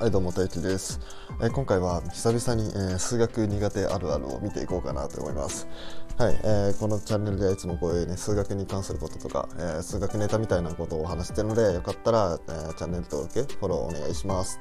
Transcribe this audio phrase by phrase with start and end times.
[0.00, 0.98] はいどうも大輝です、
[1.42, 5.68] えー今回は久々に、えー数学苦手あるあるを見ていこうかなと思います。
[6.16, 14.58] はい、えーこのチャンネルではいつもこういうね数学に関することとか、えー数学ネタみたいなことをお話してるのでよかったら、えーチャンネル登録フォローお願いします。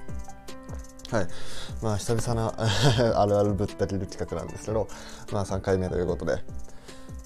[1.10, 1.28] はい
[1.82, 2.54] まあ久々な
[3.22, 4.90] あるあるぶった切る企画なんですけど
[5.32, 6.44] まあ3回目ということで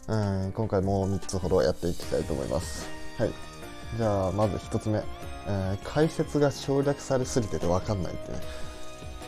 [0.07, 2.85] うん今回も3つほどやっていきたいと思います。
[3.17, 3.33] はい
[3.97, 5.03] じゃあまず1つ目、
[5.47, 8.39] えー解説が省略されすぎてて分かんないってね、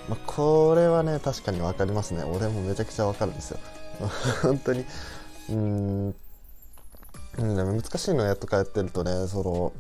[0.09, 2.23] まあ、これはね確かに分かりますね。
[2.23, 3.59] 俺もめちゃくちゃ分かるんですよ。
[4.41, 4.85] 本当に。
[5.49, 6.11] うん。
[7.37, 9.73] でも難しいのやっとかやってるとねその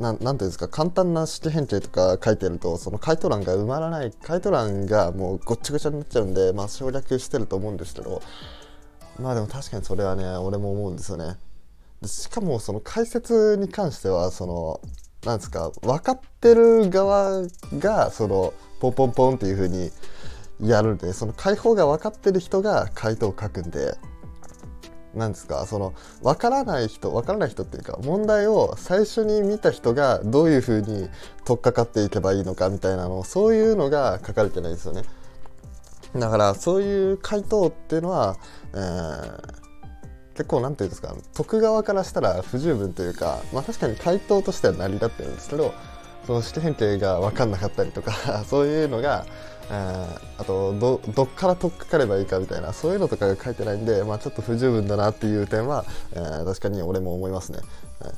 [0.00, 8.20] ななんていうんですか簡単な式変形とか書いてるとその回答欄が埋まらない回答欄がもうごっちゃごちゃになっちゃうんで、まあ、省略してると思うんですけど。
[9.18, 11.36] まあでも確かにそれはね俺も思うんですよね。
[12.06, 14.80] しかもその解説に関してはその
[15.24, 17.42] なんですか分かってる側
[17.78, 19.90] がそのポンポンポンっていう風に
[20.60, 23.96] やるんでその解放が分かってる人が回答を書くんで
[25.14, 31.08] なんですかその分からない人分からない人っていうか問題を最初に見た人がどういう風に
[31.44, 35.02] 取っかかっていけばいいのかみたいなのそういうのが書かれてないですよね。
[36.14, 38.36] だからそういう回答っていうのは、
[38.74, 39.61] えー
[40.34, 45.74] 結構なんていうんですか徳側からしたら不十分というか、まあ、確かに回答としては成り立ってるんですけど
[46.26, 49.26] その式変形が分かんなかったりとか そういうのが、
[49.70, 57.58] えーあとどどっから取っかかればいいかみたいなそういうのとかが書いてないんで、まあ、ちょっと不十分だなっていう点は、えー確かに俺も思いますね。
[58.00, 58.12] はい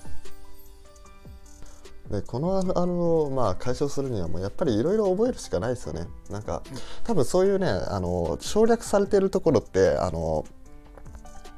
[2.11, 6.07] でこのあるあるをまあ解消するにはもうやっぱりいろいろ覚えるしかないですよね。
[6.29, 6.63] なんか
[7.03, 10.45] 多分そういうねあの省略されてるところってあの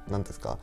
[0.08, 0.58] 何ですか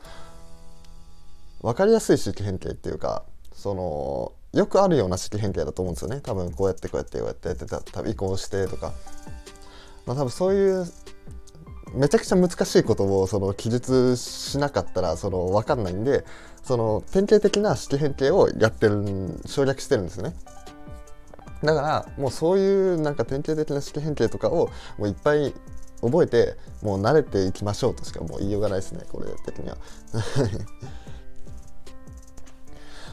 [1.62, 6.20] 分かりやすい式変形っていうかそのよくあるような式変形だと思うんですよね。
[6.20, 8.92] 多分こうやってこうやってこうやってやってた多分移行してとか、
[10.06, 10.86] まあ、多分そういう
[11.94, 16.24] めちゃくちゃ難しいことをその記述しなかったらその分かんないんで
[16.62, 20.34] その典型的な式変形をやってる省略してるんですね。
[21.62, 25.54] だからもうそういうなんか典型的な式変形とかをもういっぱい
[26.00, 29.76] 覚えてもう慣れていきましょうとしかもう言いようがないですねこれ的には。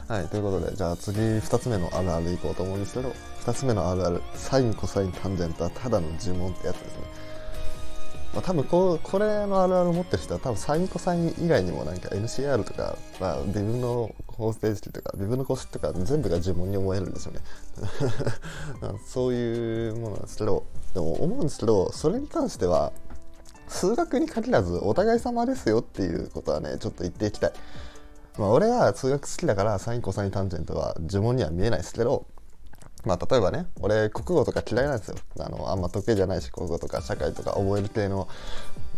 [0.08, 3.14] はいということでじゃあ次2つ目のあるあるいこうと思うんですけど
[3.46, 7.32] 2つ目のあるあるサインコサインタンジェントはただの呪文ってやつですね。
[8.34, 17.40] まあ、多分こうこれのあるある持ってる人は多分サインコサイン以外にもなんか NCR とか、まあ、微分の方程式とか微分の公式とか全部が呪文に思えるんですよね
[19.06, 20.64] そういうものなんですけど
[20.94, 22.92] でも思うんですけどそれに関しては
[23.68, 27.52] 数学に限らずお互い様ですよっていうことはねちょっと言っていきたい、
[28.38, 32.26] まあ、俺は数学好きだからサインコサインタンジェントは呪文には見えないですけど
[33.04, 35.16] まあ、例えばね俺国語とか嫌いなんですよ。
[35.40, 38.28] あのあんま得意じゃないし国語とか社会とか覚える系の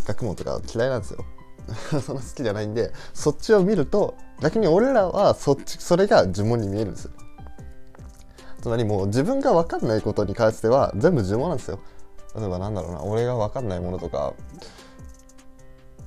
[0.07, 1.25] 学問とか嫌いなんですよ。
[2.03, 7.13] そんな好きじゃないんでそっちを見ると逆に俺らはそっちそれが呪文に見えるんですよ。
[8.65, 11.81] つまりもう自分が分かんないことに関しては全部呪文なんですよ。
[12.35, 14.33] 例えばなんだろうな俺が分かんないものとか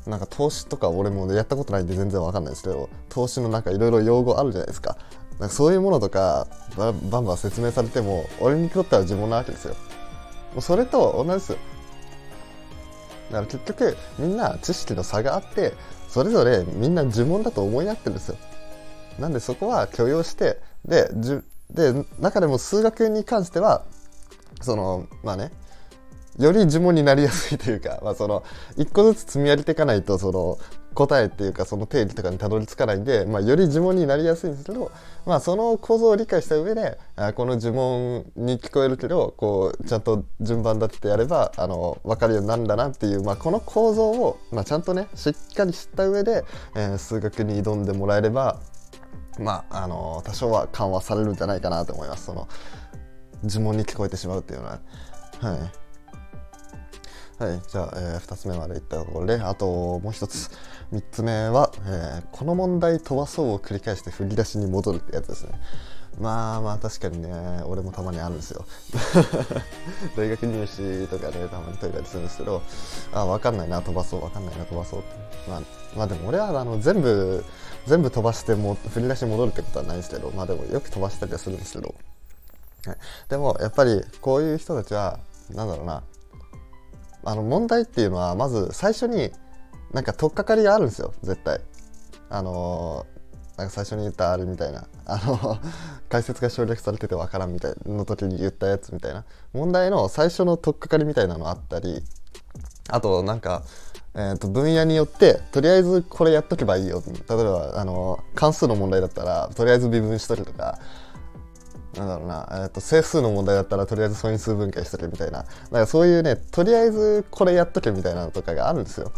[0.08, 4.98] なんか投資とか俺もやったことないんで全然分かんないですけど投資のなんかいろいろ用語あるじゃないですか。
[5.40, 9.76] なんかそういうものとかババンバン説明されても俺にとっては呪文なわけですよ。
[10.54, 11.52] もうそれと同じです。
[11.52, 11.60] よ
[13.30, 15.76] だから結局みんな知識の差があって
[16.10, 18.38] それぞれみんな呪文だと思い合ってるんですよ。
[19.20, 21.12] なんでそこは許容してで
[21.72, 23.84] で中でも数学に関しては
[24.62, 25.52] そのまあね
[26.40, 28.44] より呪文になりやすいというか、まあ、その
[28.78, 30.60] 一個ずつ積み上げていかないとその
[30.94, 34.92] 答えっていうかその定義とかにたどり着かないんで、まあ、より呪文になりやすいんですけど、
[35.28, 46.44] まあ、その構造を理解した上であこの呪文に聞こえるけどこうちゃんと順番立ててやればあの分かるようになるんだなっていう、まあ、この構造を、まあ、ちゃんとねしっかり知った上で、
[46.76, 48.60] えー数学に挑んでもらえれば
[49.40, 52.26] まああの多少は緩和されるんじゃないかなと思います。
[52.26, 52.48] その
[53.44, 54.80] 呪文に聞こえてしまうっていうのは。
[55.42, 55.88] はい。
[57.40, 60.50] はい、じゃあ、え2つ目までいったところであともう一つ。
[60.92, 65.52] 3つ目は、えーこの問題飛ばそうを繰り返して振り出しに戻るってやつですね。
[66.20, 67.30] まあまあ確かにね
[67.66, 68.66] 俺もたまにあるんですよ。
[70.18, 72.62] 大学入試とかねたまに解いたりするんですけど
[73.14, 75.10] あ分かんないな飛ばそう分かんないな飛ばそうって。
[75.50, 75.62] まあ
[75.96, 77.46] まあでも俺はあの全部
[77.86, 81.96] 全部飛ばしても振り出し戻るってことはないんですけどまあでもよく飛ばしたりはするんですけど、
[82.86, 82.98] はい、
[83.30, 85.20] でもやっぱりこういう人たちは
[85.52, 86.04] なんだろうな。
[87.24, 89.32] あの問題っていうのはまず最初に
[89.92, 91.60] なんか取っかかりがあるんですよ絶対。
[92.30, 93.06] あの
[93.58, 94.88] なんか最初に言ったあれみたいな。
[95.06, 95.58] あの
[96.10, 99.26] 解説が省略されててわからんみたいの時に言ったやつみたいな。
[99.54, 102.04] 問題の最初の取っかかりみたいなのあったり
[102.90, 103.64] あとなんか、
[104.14, 107.04] えー、と分野によってとりあえずこれやっとけばいいよ。
[107.06, 110.80] 例えばあの関数の問題だったらとりあえず微分しとけとか
[111.98, 115.46] なんだろうな、えー、と整数の問題だったらとりあえず素因数分解しとけみたいな。
[115.72, 119.12] だかそういうねとりあえずこれやっとけみたいなのとかがあるんですよ。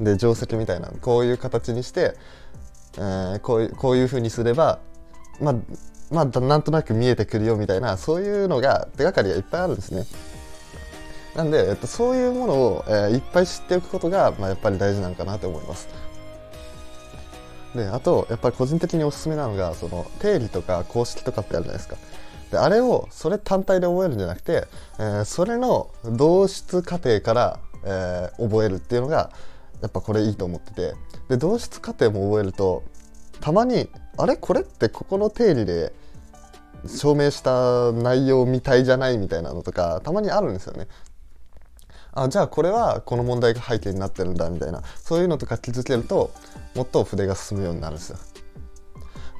[0.00, 2.16] で定石みたいなこういう形にして
[2.96, 4.78] えー、こういうこういうふうにすれば
[5.40, 5.54] まあ
[6.10, 10.06] まあなんとなく見えてくるよみたいなそういうのが手がかりがいっぱいあるんですね。
[11.34, 15.86] なんで、えっと、そういうものを、えー、いっぱい知っておくことが、まあ、やっぱり大事なのかなと思います。
[17.74, 21.96] であとやっぱり個人的におすすめなのがその定理とか公式とかってあるじゃないですか。
[22.50, 24.66] であれをそれ単体で覚えるんじゃなくて、
[24.98, 29.30] えー、それの導出過程から、えー、覚えるっていうのが
[29.82, 30.94] やっぱこれいいと思ってて
[31.28, 32.82] で導出過程も覚えると
[33.40, 34.36] たまにあれ？
[34.36, 35.92] これってここの定理で
[36.86, 40.88] 証明した内容みたいじゃないみたいなのとかたまにあるんですよね。
[42.12, 46.30] あじゃあこれはこの問題が背景になってるんだみたいなそういうのとか気づけると
[46.74, 48.18] もっと筆が進むようになるんですよ。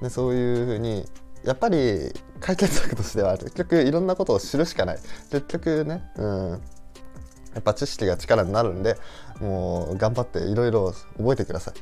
[0.03, 1.07] でそういうふうに
[1.43, 4.99] やっぱり解決策としては結局いろんなことを知るしかない
[5.31, 6.63] 結局ねうん
[7.57, 8.97] やっぱ知識が力になるんで
[9.41, 11.75] もう頑張っていろいろ覚えてください。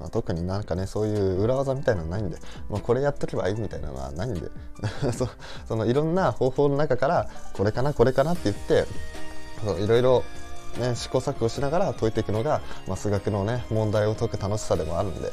[0.00, 2.38] まあ、特になんかねそういう裏技みたいなのないんで、
[2.68, 4.50] まあ、これやっとけばいいみたいなのはないんで
[5.12, 5.28] そ
[5.66, 8.86] そのいろんな方法の中からこれかなこれかなって言って
[9.82, 10.22] いろいろ、
[10.78, 15.32] ね、試行錯誤しながら解いていくのが、まあ、数学のね問題を解く楽しさでもあるんで。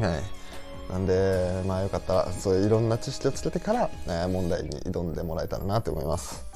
[0.00, 0.22] はい
[0.90, 6.53] なんで、まあよかったら、そういういろんな知識をつけてから、ね、問題に挑んでもらえたらなと思います。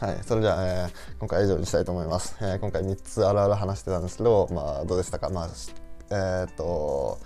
[0.00, 2.36] はい、それでは、えー、今回以上にしたいと思います。
[2.40, 5.48] えー、今回3つあるある話してたんですけど、まあ、どうでしたか、まあ、
[6.10, 7.18] えー、っと、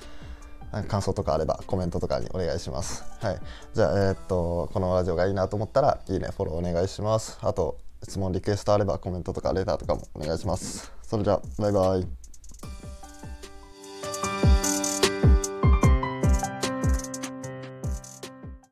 [0.88, 3.04] 感想とかあればコメントとかにお願いします。
[3.20, 3.40] はい。
[3.74, 7.38] じゃあ、えー、っと、このラジオがいいなと思ったら、いいね、フォローお願いします。
[7.42, 10.94] あと、質問、リクエストあればコメントとかレターとかもお願いします。
[11.02, 12.21] それじゃあ、バイバイ。